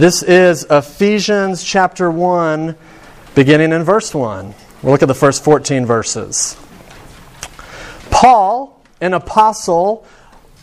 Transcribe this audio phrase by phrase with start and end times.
[0.00, 2.74] This is Ephesians chapter 1,
[3.34, 4.54] beginning in verse 1.
[4.82, 6.56] We'll look at the first 14 verses.
[8.10, 10.06] Paul, an apostle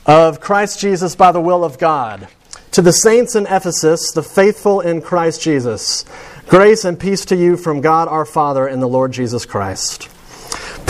[0.07, 2.27] of Christ Jesus by the will of God,
[2.71, 6.03] to the saints in Ephesus, the faithful in Christ Jesus,
[6.47, 10.09] grace and peace to you from God our Father and the Lord Jesus Christ.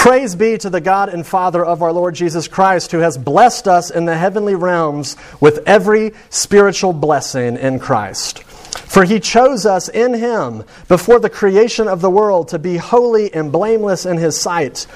[0.08, 3.68] Praise be to the God and Father of our Lord Jesus Christ, who has blessed
[3.68, 8.41] us in the heavenly realms with every spiritual blessing in Christ.
[8.86, 13.34] For he chose us in him before the creation of the world to be holy
[13.34, 14.88] and blameless in his sight.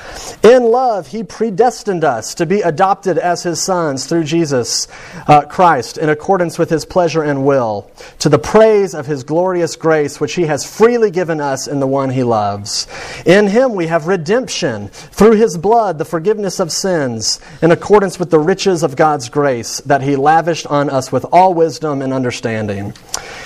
[0.44, 4.88] In love, he predestined us to be adopted as his sons through Jesus
[5.28, 9.76] uh, Christ in accordance with his pleasure and will, to the praise of his glorious
[9.76, 12.88] grace, which he has freely given us in the one he loves.
[13.26, 18.32] In him we have redemption through his blood, the forgiveness of sins, in accordance with
[18.32, 22.94] the riches of God's grace that he lavished on us with all wisdom and understanding.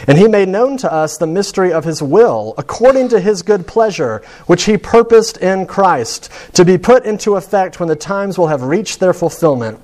[0.08, 3.68] And he made known to us the mystery of his will, according to his good
[3.68, 8.48] pleasure, which he purposed in Christ, to be put into effect when the times will
[8.48, 9.80] have reached their fulfillment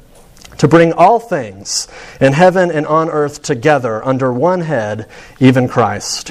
[0.62, 1.88] to bring all things
[2.20, 5.08] in heaven and on earth together under one head,
[5.40, 6.30] even Christ.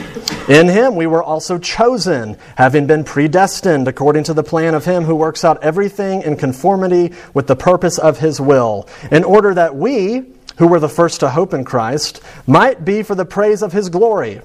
[0.48, 5.02] In him we were also chosen, having been predestined according to the plan of him
[5.02, 9.74] who works out everything in conformity with the purpose of his will, in order that
[9.74, 10.26] we,
[10.58, 13.88] who were the first to hope in Christ, might be for the praise of his
[13.88, 14.40] glory.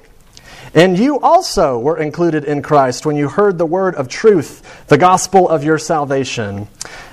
[0.74, 4.98] And you also were included in Christ when you heard the word of truth, the
[4.98, 6.68] gospel of your salvation.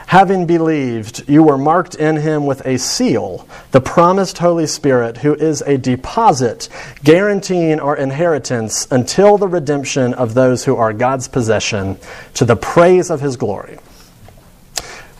[0.06, 5.34] Having believed, you were marked in him with a seal, the promised Holy Spirit, who
[5.34, 6.68] is a deposit
[7.04, 11.98] guaranteeing our inheritance until the redemption of those who are God's possession,
[12.34, 13.78] to the praise of his glory.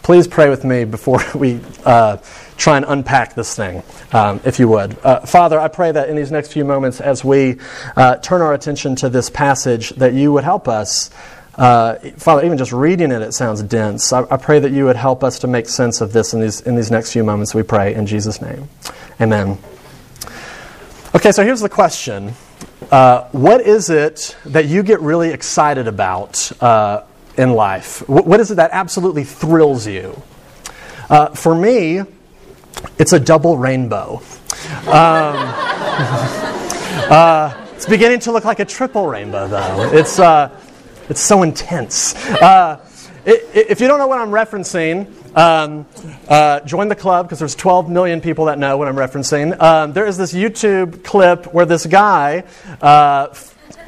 [0.03, 1.61] Please pray with me before we.
[1.84, 2.19] Uh,
[2.63, 3.83] try and unpack this thing,
[4.13, 4.97] um, if you would.
[5.03, 7.59] Uh, Father, I pray that in these next few moments, as we
[7.97, 11.11] uh, turn our attention to this passage, that you would help us.
[11.57, 14.13] Uh, Father, even just reading it, it sounds dense.
[14.13, 16.61] I, I, pray that you would help us to make sense of this in these,
[16.61, 18.69] in these next few moments, we pray, in Jesus' name.
[19.20, 19.59] Amen.
[21.17, 22.33] Okay, so here's the question
[22.92, 27.03] uh, What is it that you get really excited about uh,
[27.36, 28.09] in life?
[28.09, 30.23] what is it that absolutely thrills you?
[31.11, 32.03] Uh, for me,
[32.99, 34.23] it's a double rainbow.
[34.87, 35.37] Um,
[37.11, 39.91] uh, it's beginning to look like a triple rainbow, though.
[39.93, 40.57] It's, uh,
[41.09, 42.15] it's so intense.
[42.15, 42.85] Uh,
[43.25, 45.07] if you don't know what I'm referencing,
[45.37, 45.87] um,
[46.29, 49.61] uh, join the club because there's 12 million people that know what I'm referencing.
[49.61, 52.45] Um, there is this YouTube clip where this guy
[52.81, 53.29] uh,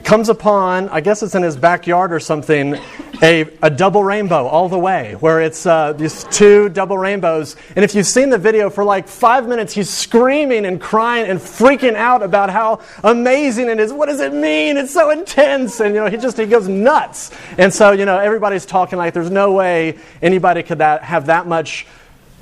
[0.04, 2.76] comes upon, I guess it's in his backyard or something,
[3.22, 7.56] a, a double rainbow all the way, where it's uh, these two double rainbows.
[7.75, 11.41] And if you've seen the video for like five minutes, he's screaming and crying and
[11.41, 13.92] freaking out about how amazing it is.
[13.92, 14.76] What does it mean?
[14.76, 15.81] It's so intense.
[15.81, 17.31] And, you know, he just, he goes nuts.
[17.56, 21.47] And so, you know, everybody's talking like there's no way anybody could that, have that
[21.47, 21.86] much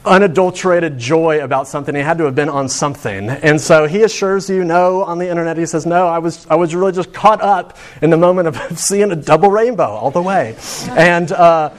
[0.04, 1.94] unadulterated joy about something.
[1.94, 3.28] He had to have been on something.
[3.28, 6.56] And so he assures you, no, on the internet, he says, no, I was, I
[6.56, 10.22] was really just caught up in the moment of seeing a double rainbow all the
[10.22, 10.56] way.
[10.90, 11.70] And, uh,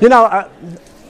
[0.00, 0.48] you know, I,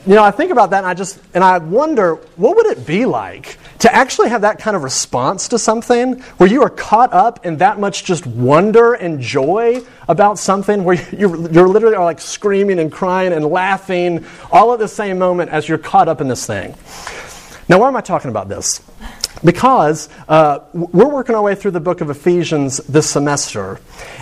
[0.07, 2.87] you know, I think about that and I just, and I wonder, what would it
[2.87, 7.11] be like to actually have that kind of response to something where you are caught
[7.11, 12.05] up in that much just wonder and joy about something where you're, you're literally are
[12.05, 16.21] like screaming and crying and laughing all at the same moment as you're caught up
[16.21, 16.73] in this thing.
[17.67, 18.81] Now, why am I talking about this?
[19.43, 23.81] Because uh, we're working our way through the book of Ephesians this semester.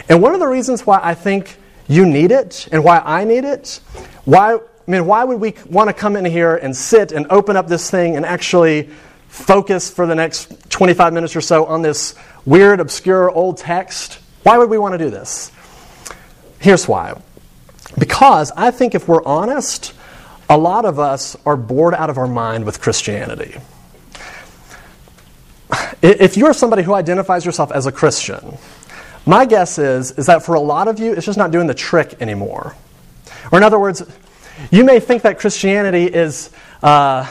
[0.09, 1.57] And one of the reasons why I think
[1.88, 3.79] you need it and why I need it,
[4.25, 4.57] why,
[4.88, 7.68] I mean, why would we want to come in here and sit and open up
[7.68, 8.90] this thing and actually
[9.35, 12.16] focus for the next 25 minutes or so on this
[12.46, 14.19] weird, obscure old text.
[14.44, 15.51] Why would we want to do this?
[16.59, 17.19] Here's why.
[18.00, 19.94] Because I think if we're honest,
[20.50, 23.56] a lot of us are bored out of our mind with Christianity.
[26.02, 28.57] If you're somebody who identifies yourself as a Christian,
[29.26, 31.73] my guess is, is that for a lot of you, it's just not doing the
[31.73, 32.76] trick anymore.
[33.52, 34.03] Or, in other words,
[34.72, 36.49] you may think that Christianity is.
[36.81, 37.25] Uh,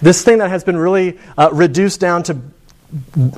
[0.00, 2.40] this thing that has been really uh, reduced down to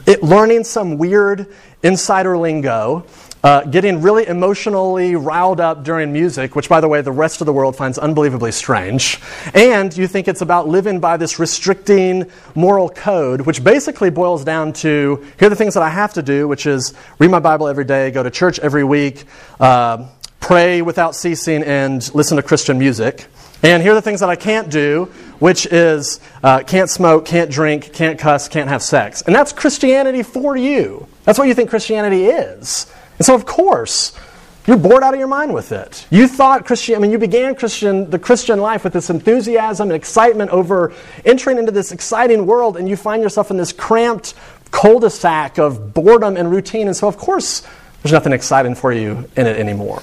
[0.07, 1.53] it, learning some weird
[1.83, 3.05] insider lingo,
[3.43, 7.47] uh, getting really emotionally riled up during music, which, by the way, the rest of
[7.47, 9.19] the world finds unbelievably strange.
[9.55, 14.73] And you think it's about living by this restricting moral code, which basically boils down
[14.75, 17.67] to here are the things that I have to do, which is read my Bible
[17.67, 19.25] every day, go to church every week,
[19.59, 20.07] uh,
[20.41, 23.27] pray without ceasing, and listen to Christian music.
[23.63, 25.05] And here are the things that I can't do,
[25.39, 29.23] which is uh, can't smoke, can't drink, can't cuss, can't have sex.
[29.23, 31.07] And that's Christianity for you.
[31.25, 32.91] That's what you think Christianity is.
[33.19, 34.19] And so, of course,
[34.67, 36.07] you're bored out of your mind with it.
[36.11, 39.97] You thought Christian, I mean, you began Christian, the Christian life with this enthusiasm and
[39.97, 40.95] excitement over
[41.25, 44.35] entering into this exciting world, and you find yourself in this cramped
[44.71, 46.87] cul-de-sac of boredom and routine.
[46.87, 47.63] And so, of course,
[48.03, 50.03] there's nothing exciting for you in it anymore.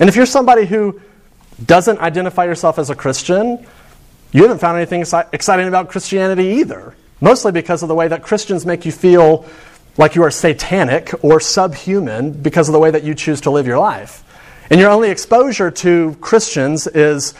[0.00, 1.00] And if you're somebody who
[1.64, 3.64] doesn't identify yourself as a Christian,
[4.32, 6.94] you haven't found anything exciting about Christianity either.
[7.20, 9.44] Mostly because of the way that Christians make you feel
[9.98, 13.66] like you are satanic or subhuman because of the way that you choose to live
[13.66, 14.24] your life.
[14.70, 17.34] And your only exposure to Christians is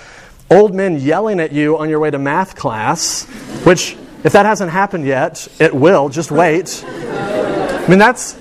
[0.50, 3.24] old men yelling at you on your way to math class,
[3.64, 6.08] which, if that hasn't happened yet, it will.
[6.08, 6.84] Just wait.
[6.86, 8.38] I mean, that's.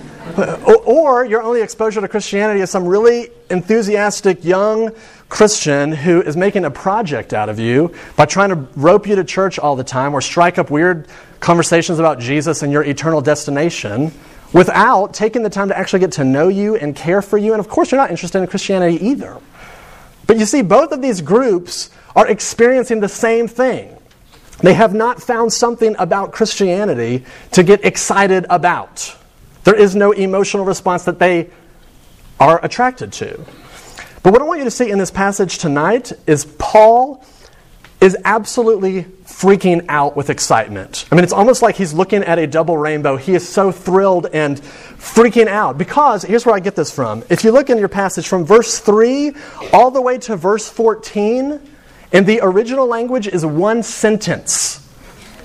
[0.85, 4.91] Or your only exposure to Christianity is some really enthusiastic young
[5.29, 9.23] Christian who is making a project out of you by trying to rope you to
[9.23, 11.07] church all the time or strike up weird
[11.39, 14.11] conversations about Jesus and your eternal destination
[14.53, 17.53] without taking the time to actually get to know you and care for you.
[17.53, 19.37] And of course, you're not interested in Christianity either.
[20.25, 23.95] But you see, both of these groups are experiencing the same thing.
[24.61, 29.15] They have not found something about Christianity to get excited about.
[29.69, 31.51] There is no emotional response that they
[32.39, 33.45] are attracted to.
[34.23, 37.23] But what I want you to see in this passage tonight is Paul
[38.01, 41.05] is absolutely freaking out with excitement.
[41.11, 43.15] I mean, it's almost like he's looking at a double rainbow.
[43.15, 47.23] He is so thrilled and freaking out because here's where I get this from.
[47.29, 49.33] If you look in your passage from verse 3
[49.71, 51.61] all the way to verse 14,
[52.11, 54.88] in the original language is one sentence.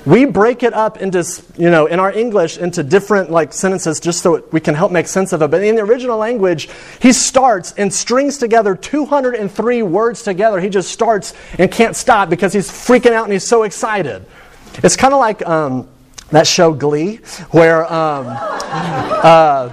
[0.06, 1.24] We break it up into,
[1.56, 5.06] you know, in our English into different like sentences just so we can help make
[5.06, 5.50] sense of it.
[5.50, 6.68] But in the original language,
[7.00, 10.60] he starts and strings together 203 words together.
[10.60, 14.26] He just starts and can't stop because he's freaking out and he's so excited.
[14.82, 15.88] It's kind of like um,
[16.30, 17.16] that show Glee,
[17.50, 19.72] where um, uh,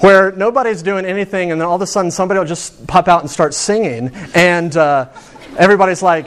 [0.00, 3.20] where nobody's doing anything, and then all of a sudden somebody will just pop out
[3.20, 5.08] and start singing, and uh,
[5.58, 6.26] everybody's like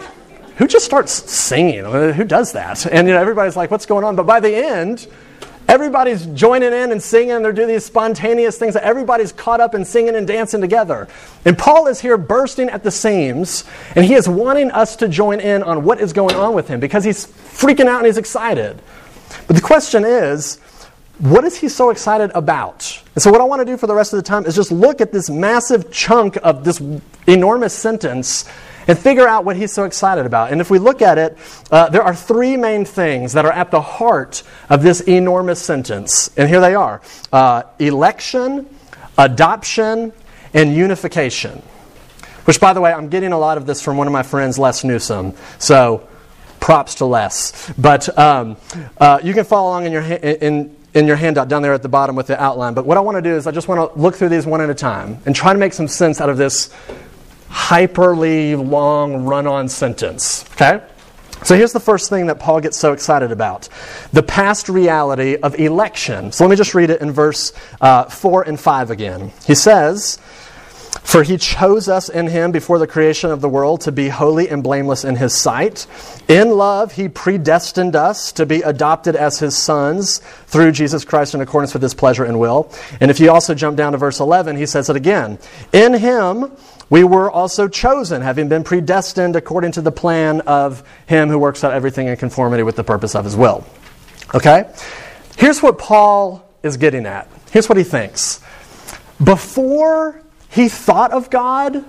[0.57, 1.85] who just starts singing?
[1.85, 2.85] Uh, who does that?
[2.85, 4.15] And you know, everybody's like, what's going on?
[4.15, 5.07] But by the end,
[5.67, 7.41] everybody's joining in and singing.
[7.41, 11.07] They're doing these spontaneous things that everybody's caught up in singing and dancing together.
[11.45, 13.63] And Paul is here bursting at the seams,
[13.95, 16.79] and he is wanting us to join in on what is going on with him
[16.79, 18.79] because he's freaking out and he's excited.
[19.47, 20.59] But the question is,
[21.19, 23.01] what is he so excited about?
[23.15, 24.71] And so, what I want to do for the rest of the time is just
[24.71, 26.81] look at this massive chunk of this
[27.27, 28.49] enormous sentence
[28.87, 30.51] and figure out what he's so excited about.
[30.51, 31.37] And if we look at it,
[31.71, 36.29] uh, there are three main things that are at the heart of this enormous sentence.
[36.37, 37.01] And here they are
[37.31, 38.67] uh, election,
[39.17, 40.13] adoption,
[40.53, 41.61] and unification.
[42.45, 44.59] Which, by the way, I'm getting a lot of this from one of my friends,
[44.59, 45.33] Les Newsom.
[45.59, 46.07] So,
[46.59, 47.73] props to Les.
[47.77, 48.57] But um,
[48.97, 51.89] uh, you can follow along in your, in, in your handout down there at the
[51.89, 52.73] bottom with the outline.
[52.73, 54.61] But what I want to do is I just want to look through these one
[54.61, 56.73] at a time and try to make some sense out of this
[57.53, 60.43] hyperly long run on sentence.
[60.53, 60.81] Okay?
[61.43, 63.67] So here's the first thing that Paul gets so excited about
[64.11, 66.31] the past reality of election.
[66.31, 67.51] So let me just read it in verse
[67.81, 69.31] uh, 4 and 5 again.
[69.45, 70.19] He says,
[71.03, 74.47] For he chose us in him before the creation of the world to be holy
[74.47, 75.85] and blameless in his sight.
[76.29, 81.41] In love, he predestined us to be adopted as his sons through Jesus Christ in
[81.41, 82.71] accordance with his pleasure and will.
[83.01, 85.39] And if you also jump down to verse 11, he says it again.
[85.73, 86.55] In him,
[86.89, 91.63] we were also chosen, having been predestined according to the plan of Him who works
[91.63, 93.65] out everything in conformity with the purpose of His will.
[94.35, 94.69] Okay?
[95.37, 97.27] Here's what Paul is getting at.
[97.51, 98.39] Here's what he thinks.
[99.23, 101.85] Before he thought of God,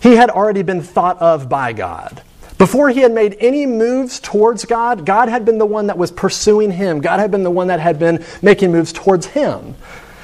[0.00, 2.22] he had already been thought of by God.
[2.58, 6.10] Before he had made any moves towards God, God had been the one that was
[6.10, 7.00] pursuing him.
[7.00, 9.74] God had been the one that had been making moves towards him.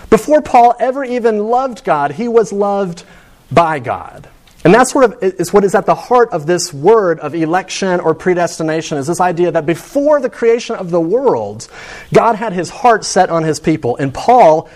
[0.09, 3.05] Before Paul ever even loved God, he was loved
[3.53, 4.29] by God.
[4.65, 7.99] And that sort of is what is at the heart of this word of election
[7.99, 11.69] or predestination is this idea that before the creation of the world,
[12.15, 13.97] God had his heart set on his people.
[13.97, 14.69] And Paul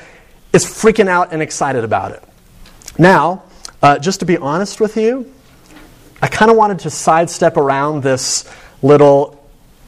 [0.52, 2.22] is freaking out and excited about it.
[2.98, 3.44] Now,
[3.80, 5.32] uh, just to be honest with you,
[6.20, 8.50] I kind of wanted to sidestep around this
[8.82, 9.40] little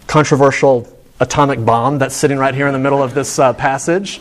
[0.07, 0.87] controversial
[1.19, 4.21] atomic bomb that's sitting right here in the middle of this uh, passage.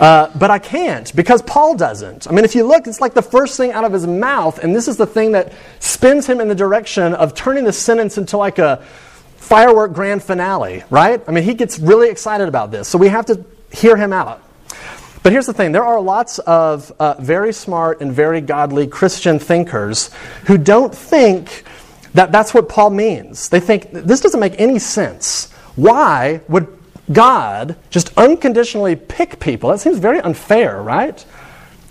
[0.00, 2.26] Uh, but I can't because Paul doesn't.
[2.26, 4.74] I mean, if you look, it's like the first thing out of his mouth, and
[4.74, 8.36] this is the thing that spins him in the direction of turning the sentence into
[8.36, 8.84] like a
[9.36, 11.22] firework grand finale, right?
[11.26, 14.42] I mean, he gets really excited about this, so we have to hear him out.
[15.22, 19.38] But here's the thing there are lots of uh, very smart and very godly Christian
[19.38, 20.10] thinkers
[20.46, 21.64] who don't think
[22.14, 23.48] that that's what Paul means.
[23.48, 25.50] They think this doesn't make any sense.
[25.76, 26.66] Why would
[27.10, 29.70] God just unconditionally pick people?
[29.70, 31.24] That seems very unfair, right?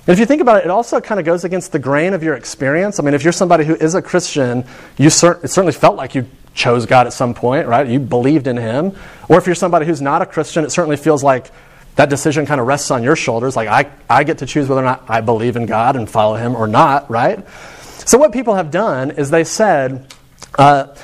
[0.08, 2.24] And if you think about it, it also kind of goes against the grain of
[2.24, 3.00] your experience.
[3.00, 4.66] I mean, if you're somebody who is a Christian,
[4.98, 7.88] you cer- it certainly felt like you chose God at some point, right?
[7.88, 8.96] You believed in Him.
[9.30, 11.52] Or if you're somebody who's not a Christian, it certainly feels like
[11.96, 13.56] that decision kind of rests on your shoulders.
[13.56, 16.36] Like, I, I get to choose whether or not I believe in God and follow
[16.36, 17.48] Him or not, right?
[18.06, 20.14] So, what people have done is they said,
[20.58, 20.96] uh,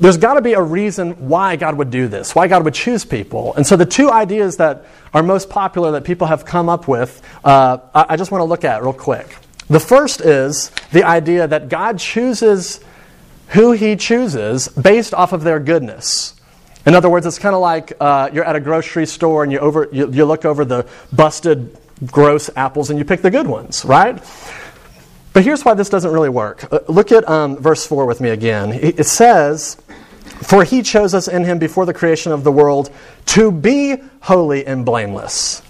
[0.00, 3.04] there's got to be a reason why God would do this, why God would choose
[3.04, 3.54] people.
[3.54, 7.22] And so the two ideas that are most popular that people have come up with,
[7.44, 9.36] uh, I, I just want to look at real quick.
[9.68, 12.80] The first is the idea that God chooses
[13.48, 16.34] who he chooses based off of their goodness.
[16.86, 19.58] In other words, it's kind of like uh, you're at a grocery store and you,
[19.58, 23.84] over, you, you look over the busted, gross apples and you pick the good ones,
[23.84, 24.22] right?
[25.38, 26.66] But here's why this doesn't really work.
[26.68, 28.72] Uh, look at um, verse 4 with me again.
[28.72, 29.76] It says,
[30.42, 32.90] For he chose us in him before the creation of the world
[33.26, 35.62] to be holy and blameless.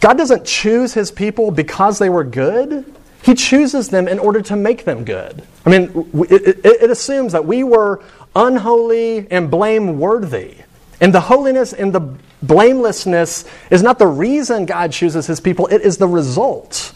[0.00, 2.90] God doesn't choose his people because they were good.
[3.22, 5.46] He chooses them in order to make them good.
[5.66, 8.02] I mean, it, it, it assumes that we were
[8.34, 10.54] unholy and blameworthy.
[10.98, 15.82] And the holiness and the blamelessness is not the reason God chooses his people, it
[15.82, 16.91] is the result.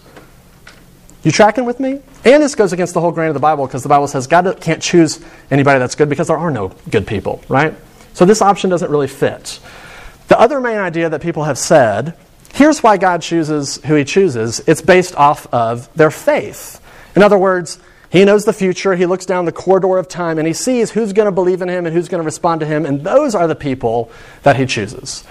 [1.27, 1.99] You tracking with me?
[2.25, 4.61] And this goes against the whole grain of the Bible because the Bible says God
[4.61, 5.19] can't choose
[5.51, 7.75] anybody that's good because there are no good people, right?
[8.15, 9.59] So this option doesn't really fit.
[10.29, 12.17] The other main idea that people have said
[12.55, 16.81] here's why God chooses who he chooses it's based off of their faith.
[17.17, 18.95] In other words, he knows the future.
[18.95, 21.69] He looks down the corridor of time and he sees who's going to believe in
[21.69, 24.13] him and who's going to respond to him, and those are the people
[24.45, 25.25] that he chooses.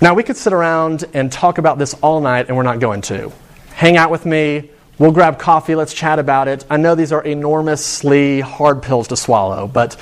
[0.00, 3.00] Now, we could sit around and talk about this all night, and we're not going
[3.00, 3.32] to
[3.78, 4.68] hang out with me.
[4.98, 5.76] We'll grab coffee.
[5.76, 6.64] Let's chat about it.
[6.68, 9.96] I know these are enormously hard pills to swallow, but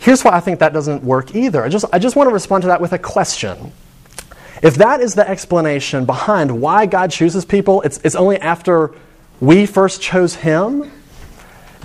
[0.00, 1.64] here's why I think that doesn't work either.
[1.64, 3.72] I just, I just want to respond to that with a question.
[4.62, 8.90] If that is the explanation behind why God chooses people, it's, it's only after
[9.40, 10.92] we first chose Him,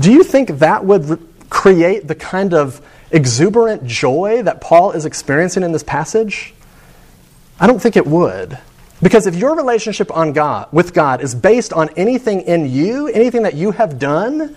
[0.02, 1.18] do you think that would re-
[1.50, 6.54] create the kind of exuberant joy that Paul is experiencing in this passage?
[7.58, 8.58] I don't think it would.
[9.02, 13.44] Because if your relationship on God, with God is based on anything in you, anything
[13.44, 14.56] that you have done,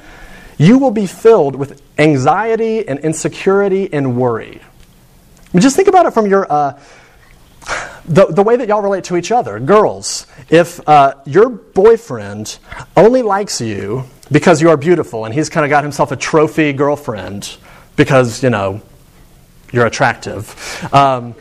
[0.59, 4.61] you will be filled with anxiety and insecurity and worry.
[5.55, 6.81] Just think about it from your uh,
[8.05, 9.61] the, the way that y'all relate to each other.
[9.61, 12.59] Girls, if uh, your boyfriend
[12.97, 16.73] only likes you because you are beautiful and he's kind of got himself a trophy
[16.73, 17.57] girlfriend
[17.97, 18.81] because, you know,
[19.73, 21.35] you're attractive, um,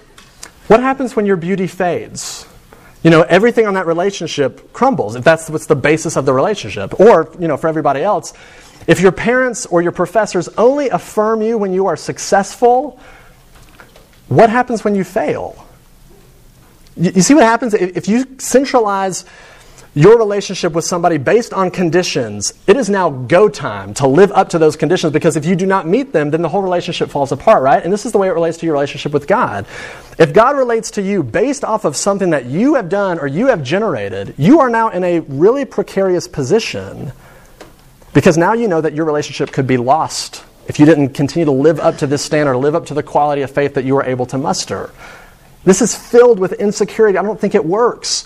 [0.67, 2.45] what happens when your beauty fades?
[3.03, 6.99] You know, everything on that relationship crumbles if that's what's the basis of the relationship.
[6.99, 8.33] Or, you know, for everybody else,
[8.87, 12.99] if your parents or your professors only affirm you when you are successful,
[14.27, 15.67] what happens when you fail?
[16.95, 17.73] You, you see what happens?
[17.73, 19.25] If you centralize
[19.93, 24.49] your relationship with somebody based on conditions, it is now go time to live up
[24.49, 27.31] to those conditions because if you do not meet them, then the whole relationship falls
[27.31, 27.83] apart, right?
[27.83, 29.65] And this is the way it relates to your relationship with God.
[30.17, 33.47] If God relates to you based off of something that you have done or you
[33.47, 37.11] have generated, you are now in a really precarious position
[38.13, 41.51] because now you know that your relationship could be lost if you didn't continue to
[41.51, 44.03] live up to this standard, live up to the quality of faith that you were
[44.03, 44.89] able to muster.
[45.65, 47.17] This is filled with insecurity.
[47.17, 48.25] I don't think it works.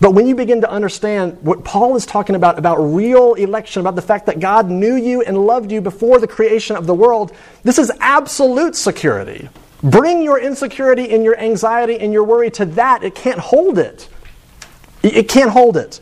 [0.00, 3.94] But when you begin to understand what Paul is talking about, about real election, about
[3.94, 7.32] the fact that God knew you and loved you before the creation of the world,
[7.62, 9.48] this is absolute security.
[9.82, 13.04] Bring your insecurity and your anxiety and your worry to that.
[13.04, 14.08] It can't hold it.
[15.02, 16.00] It can't hold it.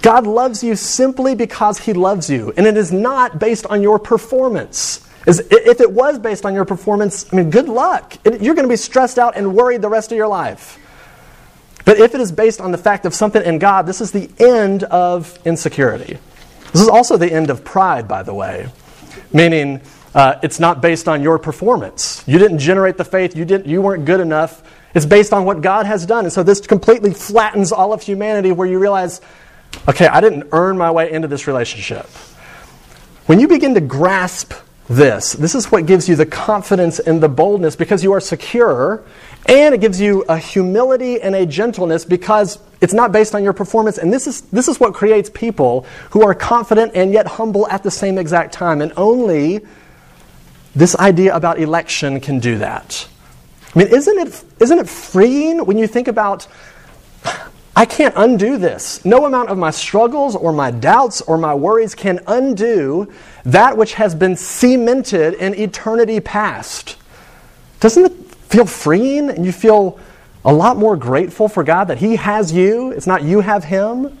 [0.00, 3.98] God loves you simply because He loves you, and it is not based on your
[3.98, 5.04] performance.
[5.26, 8.16] If it was based on your performance, I mean, good luck.
[8.24, 10.78] You're going to be stressed out and worried the rest of your life.
[11.88, 14.28] But if it is based on the fact of something in God, this is the
[14.38, 16.18] end of insecurity.
[16.70, 18.68] This is also the end of pride, by the way,
[19.32, 19.80] meaning
[20.14, 22.22] uh, it's not based on your performance.
[22.26, 24.62] You didn't generate the faith, you, didn't, you weren't good enough.
[24.94, 26.26] It's based on what God has done.
[26.26, 29.22] And so this completely flattens all of humanity where you realize,
[29.88, 32.04] okay, I didn't earn my way into this relationship.
[33.24, 34.52] When you begin to grasp
[34.88, 35.34] this.
[35.34, 39.04] This is what gives you the confidence and the boldness because you are secure,
[39.48, 43.54] and it gives you a humility and a gentleness because it's not based on your
[43.54, 43.96] performance.
[43.98, 47.82] And this is, this is what creates people who are confident and yet humble at
[47.82, 48.82] the same exact time.
[48.82, 49.60] And only
[50.76, 53.08] this idea about election can do that.
[53.74, 56.46] I mean, isn't it, isn't it freeing when you think about
[57.78, 59.04] I can't undo this.
[59.04, 63.12] No amount of my struggles or my doubts or my worries can undo
[63.44, 66.96] that which has been cemented in eternity past.
[67.78, 68.17] Doesn't it
[68.48, 69.98] feel freeing and you feel
[70.44, 72.90] a lot more grateful for God that He has you?
[72.90, 74.18] It's not you have Him.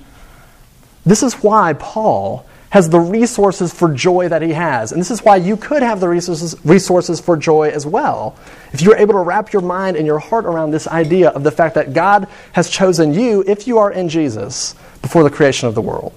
[1.04, 4.92] This is why Paul has the resources for joy that he has.
[4.92, 8.36] And this is why you could have the resources, resources for joy as well.
[8.72, 11.50] If you're able to wrap your mind and your heart around this idea of the
[11.50, 15.74] fact that God has chosen you, if you are in Jesus, before the creation of
[15.74, 16.12] the world.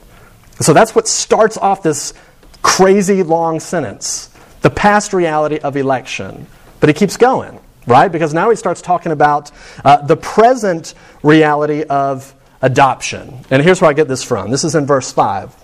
[0.59, 2.13] So that's what starts off this
[2.61, 4.27] crazy long sentence
[4.61, 6.45] the past reality of election.
[6.79, 8.11] But he keeps going, right?
[8.11, 9.51] Because now he starts talking about
[9.83, 13.43] uh, the present reality of adoption.
[13.50, 14.51] And here's where I get this from.
[14.51, 15.55] This is in verse 5.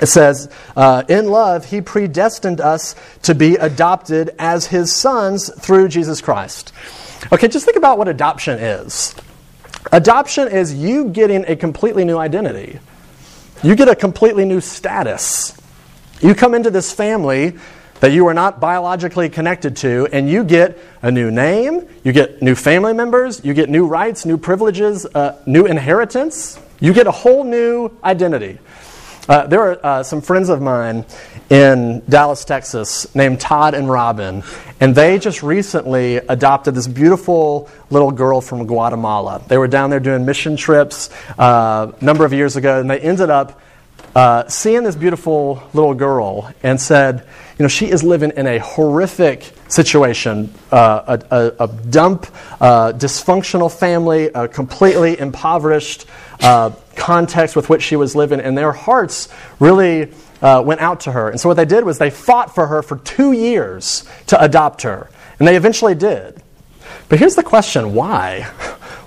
[0.00, 5.88] It says, uh, In love, he predestined us to be adopted as his sons through
[5.88, 6.72] Jesus Christ.
[7.32, 9.14] Okay, just think about what adoption is.
[9.92, 12.78] Adoption is you getting a completely new identity,
[13.62, 15.56] you get a completely new status.
[16.22, 17.56] You come into this family
[18.00, 22.42] that you are not biologically connected to, and you get a new name, you get
[22.42, 26.58] new family members, you get new rights, new privileges, uh, new inheritance.
[26.80, 28.58] You get a whole new identity.
[29.28, 31.04] Uh, there are uh, some friends of mine
[31.50, 34.42] in Dallas, Texas, named Todd and Robin,
[34.80, 39.42] and they just recently adopted this beautiful little girl from Guatemala.
[39.46, 42.98] They were down there doing mission trips uh, a number of years ago, and they
[42.98, 43.60] ended up
[44.14, 47.26] uh, seeing this beautiful little girl and said,
[47.58, 52.26] you know, she is living in a horrific situation, uh, a, a, a, dump,
[52.60, 56.06] uh, dysfunctional family, a completely impoverished
[56.40, 60.10] uh, context with which she was living, and their hearts really
[60.42, 61.28] uh, went out to her.
[61.28, 64.82] And so what they did was they fought for her for two years to adopt
[64.82, 66.42] her, and they eventually did.
[67.08, 68.42] But here's the question why?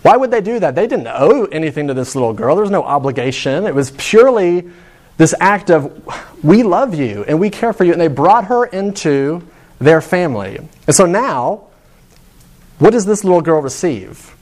[0.04, 0.76] Why would they do that?
[0.76, 2.56] They didn't owe anything to this little girl.
[2.56, 3.66] There was no obligation.
[3.66, 4.70] It was purely
[5.18, 7.92] this act of, we love you and we care for you.
[7.92, 9.48] And they brought her into
[9.80, 10.58] their family.
[10.88, 11.68] And so now,
[12.80, 14.36] what does this little girl receive?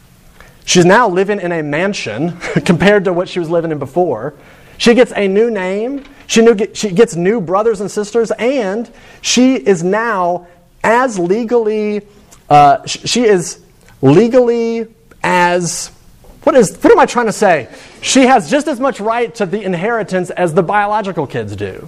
[0.65, 4.35] She's now living in a mansion compared to what she was living in before.
[4.77, 6.05] She gets a new name.
[6.27, 8.89] She, new, she gets new brothers and sisters, and
[9.21, 10.47] she is now
[10.83, 12.01] as legally,
[12.49, 13.63] uh, she is
[14.01, 14.87] legally
[15.23, 15.91] as,
[16.43, 17.69] what is, what am I trying to say?
[18.01, 21.87] She has just as much right to the inheritance as the biological kids do,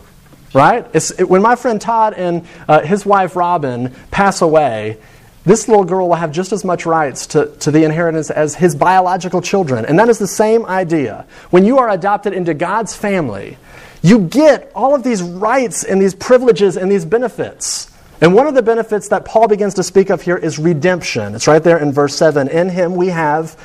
[0.53, 0.85] right?
[0.93, 4.97] It, when my friend Todd and uh, his wife Robin pass away,
[5.45, 8.75] this little girl will have just as much rights to, to the inheritance as his
[8.75, 9.85] biological children.
[9.85, 11.25] And that is the same idea.
[11.49, 13.57] When you are adopted into God's family,
[14.03, 17.91] you get all of these rights and these privileges and these benefits.
[18.21, 21.35] And one of the benefits that Paul begins to speak of here is redemption.
[21.35, 22.47] It's right there in verse 7.
[22.47, 23.57] In him we have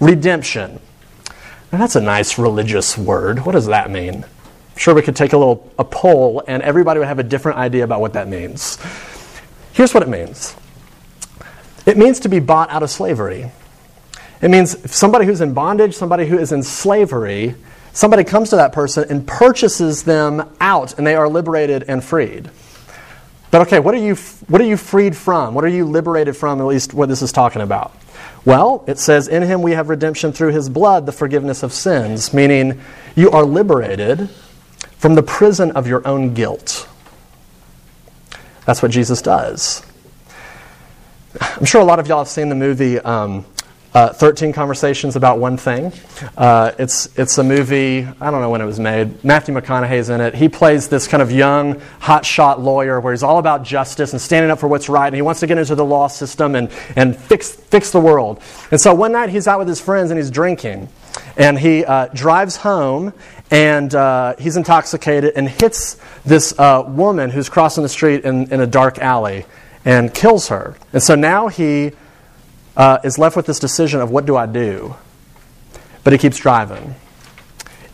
[0.00, 0.80] redemption.
[1.72, 3.44] Now that's a nice religious word.
[3.44, 4.24] What does that mean?
[4.24, 7.58] I'm sure we could take a little a poll and everybody would have a different
[7.58, 8.78] idea about what that means.
[9.72, 10.54] Here's what it means.
[11.86, 13.50] It means to be bought out of slavery.
[14.40, 17.54] It means somebody who's in bondage, somebody who is in slavery,
[17.92, 22.50] somebody comes to that person and purchases them out, and they are liberated and freed.
[23.50, 24.16] But okay, what are you,
[24.48, 25.54] what are you freed from?
[25.54, 27.94] What are you liberated from, at least what this is talking about?
[28.44, 32.34] Well, it says, In him we have redemption through his blood, the forgiveness of sins,
[32.34, 32.80] meaning
[33.14, 34.28] you are liberated
[34.98, 36.88] from the prison of your own guilt.
[38.66, 39.84] That's what Jesus does.
[41.40, 43.44] I'm sure a lot of y'all have seen the movie um,
[43.94, 45.92] uh, 13 Conversations About One Thing.
[46.36, 49.22] Uh, it's, it's a movie, I don't know when it was made.
[49.24, 50.34] Matthew McConaughey's in it.
[50.34, 54.50] He plays this kind of young, hotshot lawyer where he's all about justice and standing
[54.50, 57.16] up for what's right, and he wants to get into the law system and, and
[57.16, 58.42] fix, fix the world.
[58.72, 60.88] And so one night he's out with his friends and he's drinking.
[61.36, 63.12] And he uh, drives home
[63.50, 68.60] and uh, he's intoxicated and hits this uh, woman who's crossing the street in, in
[68.60, 69.46] a dark alley
[69.84, 70.74] and kills her.
[70.92, 71.92] And so now he
[72.76, 74.96] uh, is left with this decision of what do I do?
[76.02, 76.94] But he keeps driving.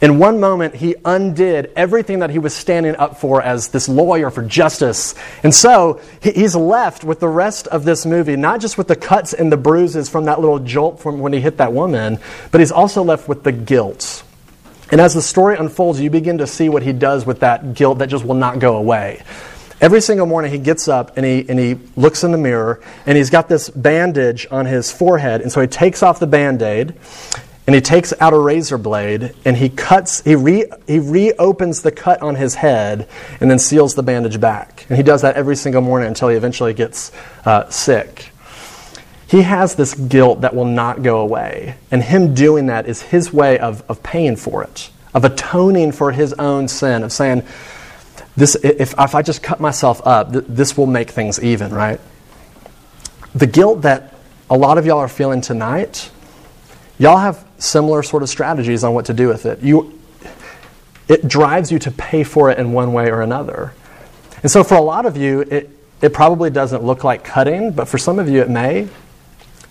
[0.00, 4.30] In one moment, he undid everything that he was standing up for as this lawyer
[4.30, 5.14] for justice.
[5.42, 9.34] And so he's left with the rest of this movie, not just with the cuts
[9.34, 12.18] and the bruises from that little jolt from when he hit that woman,
[12.50, 14.24] but he's also left with the guilt.
[14.90, 17.98] And as the story unfolds, you begin to see what he does with that guilt
[17.98, 19.22] that just will not go away.
[19.80, 23.16] Every single morning he gets up and he, and he looks in the mirror and
[23.16, 25.40] he's got this bandage on his forehead.
[25.40, 26.94] And so he takes off the band aid
[27.66, 31.90] and he takes out a razor blade and he cuts, he, re, he reopens the
[31.90, 33.08] cut on his head
[33.40, 34.84] and then seals the bandage back.
[34.90, 37.10] And he does that every single morning until he eventually gets
[37.46, 38.32] uh, sick.
[39.30, 41.76] he has this guilt that will not go away.
[41.92, 46.10] And him doing that is his way of, of paying for it, of atoning for
[46.10, 47.44] his own sin, of saying,
[48.36, 52.00] this, if, if I just cut myself up, th- this will make things even, right?
[53.34, 54.14] The guilt that
[54.48, 56.10] a lot of y'all are feeling tonight,
[56.98, 59.60] y'all have similar sort of strategies on what to do with it.
[59.60, 59.98] You,
[61.08, 63.72] it drives you to pay for it in one way or another.
[64.42, 67.86] And so for a lot of you, it, it probably doesn't look like cutting, but
[67.86, 68.88] for some of you, it may.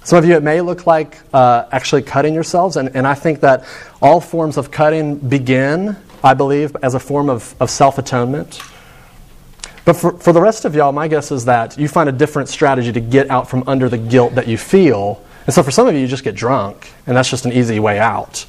[0.03, 3.41] Some of you, it may look like uh, actually cutting yourselves, and, and I think
[3.41, 3.65] that
[4.01, 8.61] all forms of cutting begin, I believe, as a form of, of self atonement.
[9.85, 12.49] But for, for the rest of y'all, my guess is that you find a different
[12.49, 15.23] strategy to get out from under the guilt that you feel.
[15.45, 17.79] And so for some of you, you just get drunk, and that's just an easy
[17.79, 18.45] way out.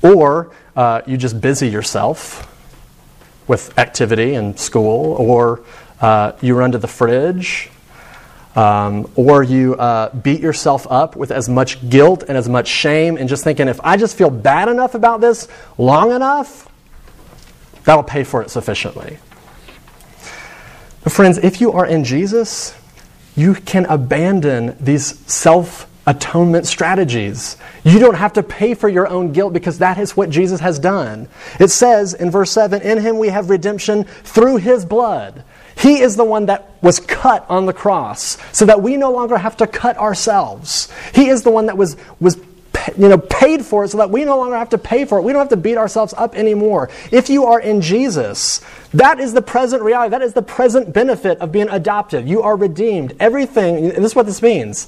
[0.00, 2.46] Or uh, you just busy yourself
[3.48, 5.62] with activity and school, or
[6.00, 7.68] uh, you run to the fridge,
[8.54, 13.16] um, or you uh, beat yourself up with as much guilt and as much shame,
[13.16, 16.69] and just thinking, if I just feel bad enough about this long enough,
[17.84, 19.18] that'll pay for it sufficiently.
[21.02, 22.74] But, friends, if you are in Jesus,
[23.36, 27.56] you can abandon these self atonement strategies.
[27.84, 30.78] You don't have to pay for your own guilt because that is what Jesus has
[30.78, 31.28] done.
[31.58, 35.44] It says in verse 7 In him we have redemption through his blood.
[35.76, 39.38] He is the one that was cut on the cross so that we no longer
[39.38, 40.92] have to cut ourselves.
[41.14, 42.36] He is the one that was, was
[42.96, 45.22] you know, paid for it so that we no longer have to pay for it.
[45.22, 46.90] We don't have to beat ourselves up anymore.
[47.10, 48.60] If you are in Jesus,
[48.94, 50.10] that is the present reality.
[50.10, 52.28] That is the present benefit of being adopted.
[52.28, 53.14] You are redeemed.
[53.20, 54.86] Everything, this is what this means.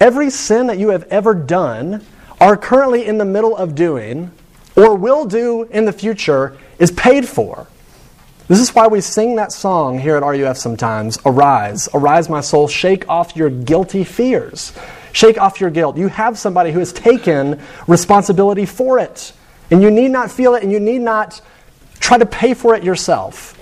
[0.00, 2.04] Every sin that you have ever done,
[2.40, 4.30] are currently in the middle of doing,
[4.74, 7.66] or will do in the future, is paid for.
[8.48, 12.66] This is why we sing that song here at RUF sometimes Arise, arise, my soul,
[12.66, 14.72] shake off your guilty fears.
[15.12, 15.96] Shake off your guilt.
[15.96, 19.32] You have somebody who has taken responsibility for it.
[19.70, 21.40] And you need not feel it, and you need not
[22.00, 23.56] try to pay for it yourself.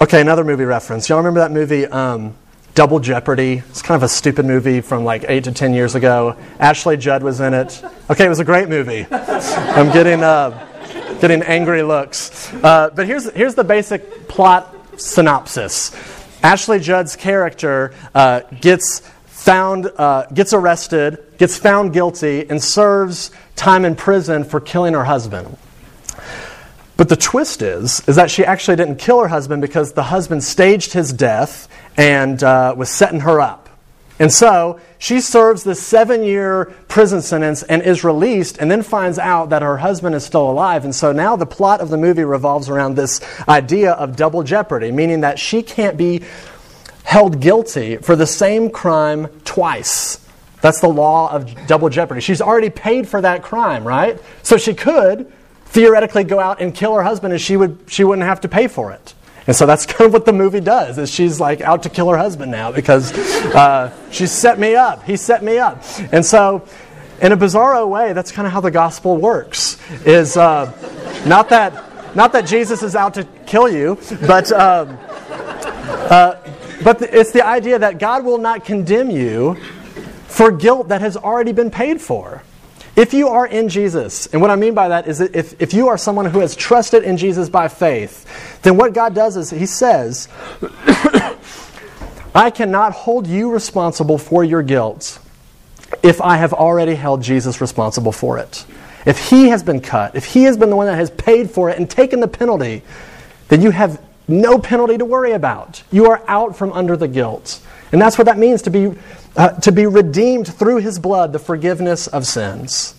[0.00, 1.08] Okay, another movie reference.
[1.08, 1.86] Y'all remember that movie?
[1.86, 2.34] Um,
[2.74, 3.62] Double Jeopardy.
[3.70, 6.36] It's kind of a stupid movie from like eight to ten years ago.
[6.60, 7.82] Ashley Judd was in it.
[8.08, 9.04] Okay, it was a great movie.
[9.10, 12.54] I'm getting uh, getting angry looks.
[12.54, 15.92] Uh, but here's here's the basic plot synopsis.
[16.44, 19.02] Ashley Judd's character uh, gets
[19.38, 25.04] found, uh, gets arrested, gets found guilty, and serves time in prison for killing her
[25.04, 25.56] husband.
[26.96, 30.42] But the twist is, is that she actually didn't kill her husband because the husband
[30.42, 33.68] staged his death and uh, was setting her up.
[34.18, 39.20] And so she serves this seven year prison sentence and is released, and then finds
[39.20, 40.84] out that her husband is still alive.
[40.84, 44.90] And so now the plot of the movie revolves around this idea of double jeopardy,
[44.90, 46.22] meaning that she can't be
[47.08, 50.22] held guilty for the same crime twice.
[50.60, 52.20] That's the law of double jeopardy.
[52.20, 54.20] She's already paid for that crime, right?
[54.42, 55.32] So she could
[55.64, 58.68] theoretically go out and kill her husband and she, would, she wouldn't have to pay
[58.68, 59.14] for it.
[59.46, 62.10] And so that's kind of what the movie does, is she's like out to kill
[62.10, 63.10] her husband now because
[63.54, 65.02] uh, she set me up.
[65.04, 65.82] He set me up.
[66.12, 66.68] And so
[67.22, 70.70] in a bizarro way, that's kind of how the gospel works, is uh,
[71.26, 74.98] not, that, not that Jesus is out to kill you, but, um,
[76.10, 76.34] uh,
[76.82, 79.56] but it's the idea that God will not condemn you
[80.26, 82.42] for guilt that has already been paid for.
[82.98, 85.72] If you are in Jesus, and what I mean by that is that if, if
[85.72, 89.50] you are someone who has trusted in Jesus by faith, then what God does is
[89.50, 90.28] He says,
[92.34, 95.20] I cannot hold you responsible for your guilt
[96.02, 98.66] if I have already held Jesus responsible for it.
[99.06, 101.70] If He has been cut, if He has been the one that has paid for
[101.70, 102.82] it and taken the penalty,
[103.46, 105.82] then you have no penalty to worry about.
[105.90, 107.60] You are out from under the guilt.
[107.90, 108.92] And that's what that means to be
[109.36, 112.94] uh, to be redeemed through his blood, the forgiveness of sins.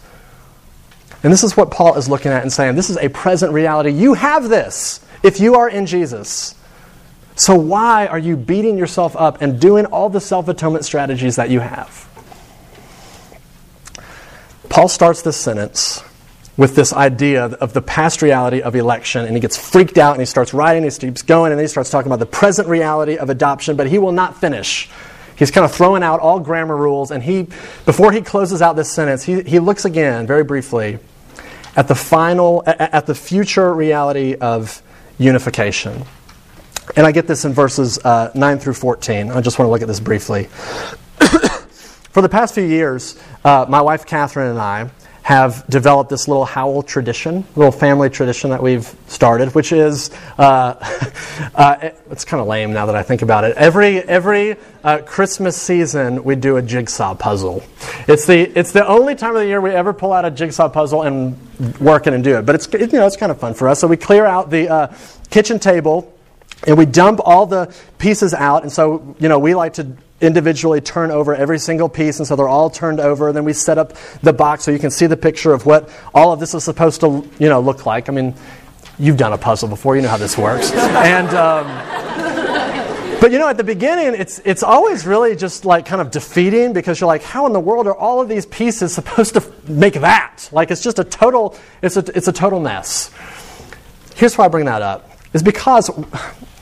[1.21, 3.91] And this is what Paul is looking at and saying this is a present reality.
[3.91, 6.55] You have this if you are in Jesus.
[7.35, 11.49] So why are you beating yourself up and doing all the self atonement strategies that
[11.49, 12.07] you have?
[14.69, 16.03] Paul starts this sentence
[16.59, 20.21] with this idea of the past reality of election, and he gets freaked out and
[20.21, 23.31] he starts writing, he keeps going, and he starts talking about the present reality of
[23.31, 24.89] adoption, but he will not finish
[25.39, 27.43] He's kind of throwing out all grammar rules, and he,
[27.85, 30.99] before he closes out this sentence, he, he looks again, very briefly,
[31.77, 34.81] at the final, at the future reality of
[35.17, 36.03] unification.
[36.97, 39.31] And I get this in verses uh, 9 through 14.
[39.31, 40.43] I just want to look at this briefly.
[42.09, 44.89] For the past few years, uh, my wife Catherine and I
[45.29, 50.73] have developed this little Howell tradition, little family tradition that we've started, which is uh,
[51.53, 53.55] uh, it's kind of lame now that I think about it.
[53.55, 57.61] Every every uh, Christmas season, we do a jigsaw puzzle.
[58.07, 60.67] It's the it's the only time of the year we ever pull out a jigsaw
[60.67, 61.37] puzzle and
[61.79, 62.47] work it and do it.
[62.47, 63.79] But it's you know it's kind of fun for us.
[63.79, 64.95] So we clear out the uh,
[65.29, 66.11] kitchen table
[66.65, 68.63] and we dump all the pieces out.
[68.63, 72.35] And so you know we like to individually turn over every single piece, and so
[72.35, 73.27] they're all turned over.
[73.29, 75.89] And then we set up the box so you can see the picture of what
[76.13, 78.09] all of this is supposed to, you know, look like.
[78.09, 78.35] I mean,
[78.97, 80.71] you've done a puzzle before, you know how this works.
[80.73, 81.65] and um,
[83.19, 86.71] but you know, at the beginning, it's it's always really just like kind of defeating
[86.71, 89.95] because you're like, how in the world are all of these pieces supposed to make
[89.95, 90.47] that?
[90.51, 93.11] Like, it's just a total, it's a it's a total mess.
[94.15, 95.89] Here's why I bring that up: is because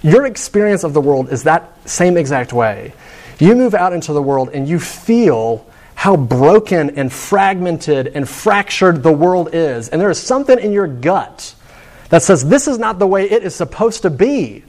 [0.01, 2.93] your experience of the world is that same exact way.
[3.39, 9.03] You move out into the world and you feel how broken and fragmented and fractured
[9.03, 9.89] the world is.
[9.89, 11.55] And there is something in your gut
[12.09, 14.63] that says this is not the way it is supposed to be.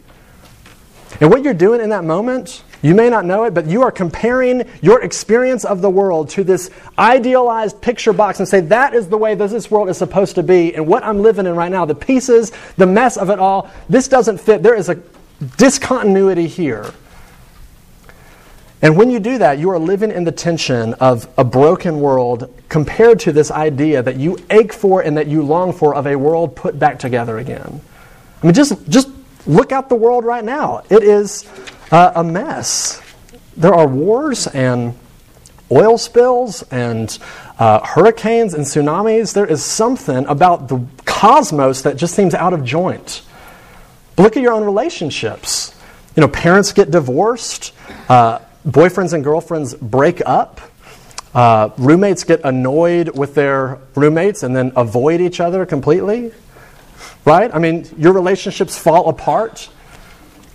[1.21, 3.91] And what you're doing in that moment, you may not know it, but you are
[3.91, 9.09] comparing your experience of the world to this idealized picture box and say, that is
[9.09, 10.75] the way that this world is supposed to be.
[10.75, 14.09] And what I'm living in right now, the pieces, the mess of it all, this
[14.09, 14.63] doesn't fit.
[14.63, 15.01] There is a
[15.57, 16.93] discontinuity here.
[18.81, 22.53] And when you do that, you are living in the tension of a broken world
[22.69, 26.17] compared to this idea that you ache for and that you long for of a
[26.17, 27.81] world put back together again.
[28.41, 29.09] I mean, just, just
[29.47, 30.83] look out the world right now.
[30.91, 31.49] It is
[31.91, 33.03] uh, a mess.
[33.57, 34.97] There are wars and
[35.73, 37.19] oil spills and
[37.59, 39.35] uh, hurricanes and tsunamis.
[39.35, 43.23] There is something about the cosmos that just seems out of joint.
[44.15, 45.75] But Look at your own relationships.
[46.15, 47.75] You know, parents get divorced.
[48.09, 50.61] Uh, boyfriends and girlfriends break up.
[51.35, 56.33] Uh, roommates get annoyed with their roommates and then avoid each other completely.
[57.25, 57.55] Right?
[57.55, 59.69] I mean, your relationships fall apart.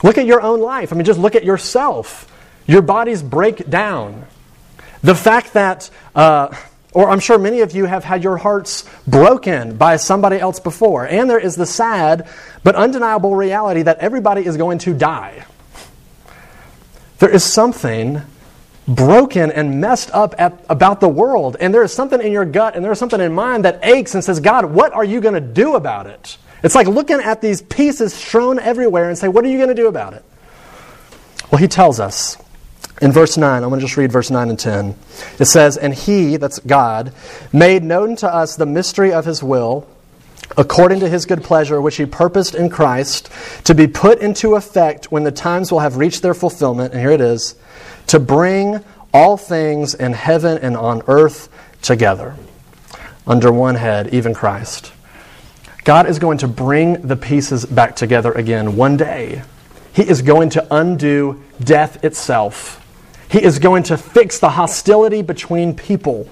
[0.01, 0.91] Look at your own life.
[0.91, 2.29] I mean, just look at yourself.
[2.67, 4.25] Your bodies break down.
[5.01, 6.55] The fact that, uh,
[6.93, 11.05] or I'm sure many of you have had your hearts broken by somebody else before.
[11.05, 12.27] And there is the sad
[12.63, 15.45] but undeniable reality that everybody is going to die.
[17.23, 18.21] There is something
[18.86, 22.75] broken and messed up at, about the world, and there is something in your gut
[22.75, 25.39] and there's something in mind that aches and says, God, what are you going to
[25.39, 26.38] do about it?
[26.63, 29.73] It's like looking at these pieces strewn everywhere and say, What are you going to
[29.73, 30.25] do about it?
[31.49, 32.36] Well, he tells us
[33.01, 34.93] in verse 9, I'm going to just read verse 9 and 10.
[35.39, 37.13] It says, And he, that's God,
[37.53, 39.88] made known to us the mystery of his will
[40.57, 43.29] according to his good pleasure, which he purposed in Christ,
[43.63, 46.93] to be put into effect when the times will have reached their fulfillment.
[46.93, 47.55] And here it is
[48.07, 51.49] to bring all things in heaven and on earth
[51.81, 52.35] together
[53.25, 54.91] under one head, even Christ.
[55.83, 59.43] God is going to bring the pieces back together again one day.
[59.93, 62.79] He is going to undo death itself.
[63.29, 66.29] He is going to fix the hostility between people.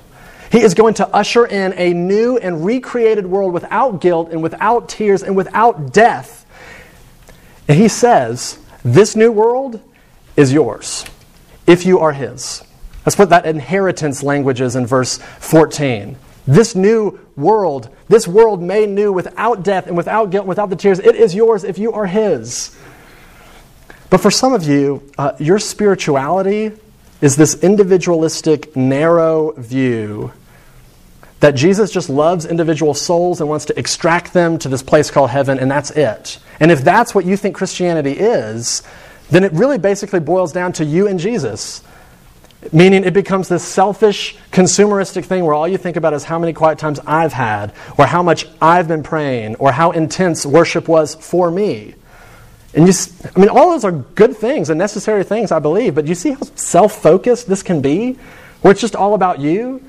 [0.52, 4.90] He is going to usher in a new and recreated world without guilt and without
[4.90, 6.46] tears and without death.
[7.70, 9.80] And he says, This new world
[10.36, 11.06] is yours
[11.66, 12.64] if you are his.
[13.06, 16.18] That's what that inheritance language is in verse 14.
[16.46, 20.76] This new world, this world made new without death and without guilt and without the
[20.76, 22.76] tears, it is yours if you are his.
[24.10, 26.74] But for some of you, uh, your spirituality
[27.22, 30.34] is this individualistic, narrow view
[31.42, 35.32] that Jesus just loves individual souls and wants to extract them to this place called
[35.32, 36.40] heaven, and that's it.
[36.60, 38.84] And if that's what you think Christianity is,
[39.32, 41.84] then it really basically boils down to you and Jesus.
[42.72, 46.54] Meaning it becomes this selfish, consumeristic thing where all you think about is how many
[46.54, 51.16] quiet times I've had, or how much I've been praying, or how intense worship was
[51.16, 51.96] for me.
[52.76, 52.94] And you,
[53.36, 56.32] I mean, all those are good things and necessary things, I believe, but you see
[56.32, 58.20] how self focused this can be?
[58.62, 59.82] Where it's just all about you?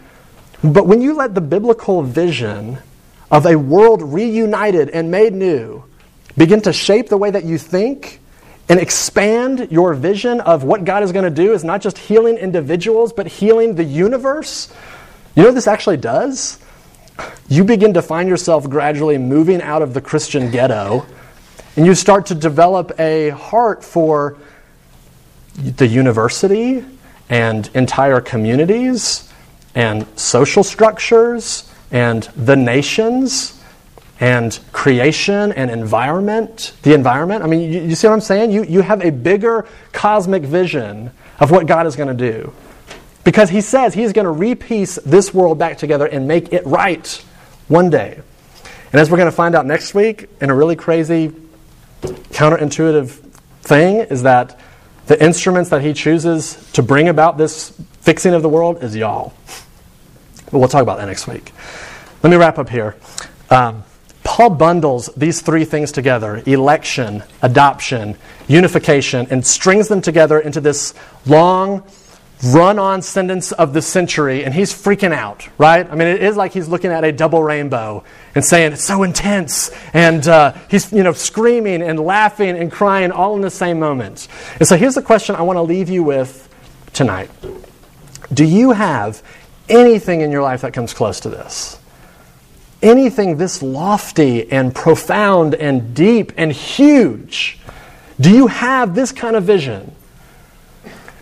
[0.62, 2.78] But when you let the biblical vision
[3.30, 5.84] of a world reunited and made new
[6.36, 8.20] begin to shape the way that you think
[8.68, 12.36] and expand your vision of what God is going to do is not just healing
[12.36, 14.72] individuals, but healing the universe,
[15.34, 16.58] you know what this actually does?
[17.48, 21.04] You begin to find yourself gradually moving out of the Christian ghetto,
[21.76, 24.38] and you start to develop a heart for
[25.56, 26.84] the university
[27.28, 29.31] and entire communities
[29.74, 33.60] and social structures and the nations
[34.20, 37.42] and creation and environment, the environment.
[37.42, 38.52] I mean, you, you, see what I'm saying?
[38.52, 42.52] You, you have a bigger cosmic vision of what God is going to do.
[43.24, 47.06] Because he says he's going to repiece this world back together and make it right
[47.68, 48.20] one day.
[48.92, 51.32] And as we're going to find out next week, in a really crazy,
[52.02, 53.08] counterintuitive
[53.62, 54.60] thing, is that
[55.06, 59.32] the instruments that he chooses to bring about this fixing of the world is y'all.
[60.50, 61.52] But we'll talk about that next week.
[62.22, 62.96] Let me wrap up here.
[63.48, 63.84] Um,
[64.24, 68.16] Paul bundles these three things together election, adoption,
[68.48, 70.94] unification, and strings them together into this
[71.26, 71.82] long,
[72.44, 75.88] run on sentence of the century, and he's freaking out, right?
[75.90, 79.02] I mean, it is like he's looking at a double rainbow and saying, It's so
[79.02, 79.70] intense.
[79.92, 84.28] And uh, he's, you know, screaming and laughing and crying all in the same moment.
[84.58, 86.48] And so here's the question I want to leave you with
[86.92, 87.30] tonight
[88.32, 89.22] Do you have
[89.68, 91.78] anything in your life that comes close to this?
[92.82, 97.58] anything this lofty and profound and deep and huge?
[98.20, 99.94] Do you have this kind of vision?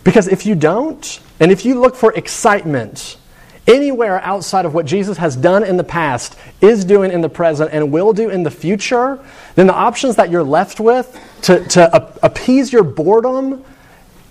[0.02, 3.18] Because if you don't, and if you look for excitement
[3.66, 7.70] anywhere outside of what Jesus has done in the past, is doing in the present,
[7.72, 9.20] and will do in the future,
[9.54, 13.62] then the options that you're left with to, to appease your boredom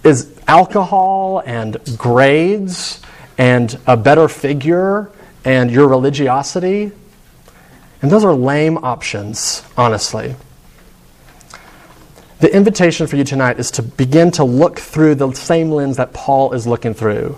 [0.03, 3.01] is alcohol and grades
[3.37, 5.11] and a better figure
[5.45, 6.91] and your religiosity
[8.01, 10.35] and those are lame options, honestly.
[12.39, 16.13] The invitation for you tonight is to begin to look through the same lens that
[16.13, 17.37] Paul is looking through.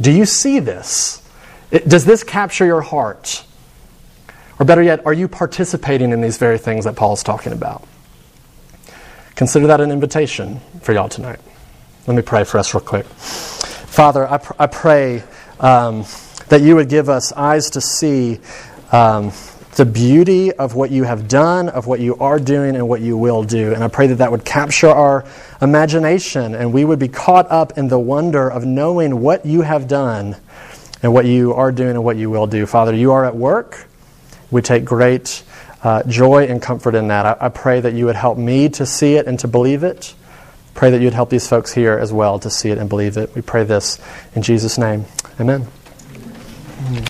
[0.00, 1.28] Do you see this?
[1.72, 3.44] It, does this capture your heart?
[4.60, 7.86] Or better yet, are you participating in these very things that Paul is talking about?
[9.34, 11.40] Consider that an invitation for y'all tonight.
[12.08, 13.04] Let me pray for us real quick.
[13.04, 15.22] Father, I, pr- I pray
[15.60, 16.06] um,
[16.48, 18.40] that you would give us eyes to see
[18.92, 19.30] um,
[19.76, 23.18] the beauty of what you have done, of what you are doing, and what you
[23.18, 23.74] will do.
[23.74, 25.26] And I pray that that would capture our
[25.60, 29.86] imagination and we would be caught up in the wonder of knowing what you have
[29.86, 30.34] done
[31.02, 32.64] and what you are doing and what you will do.
[32.64, 33.86] Father, you are at work.
[34.50, 35.44] We take great
[35.82, 37.26] uh, joy and comfort in that.
[37.26, 40.14] I, I pray that you would help me to see it and to believe it.
[40.78, 43.34] Pray that you'd help these folks here as well to see it and believe it.
[43.34, 43.98] We pray this
[44.36, 45.06] in Jesus' name.
[45.40, 45.66] Amen.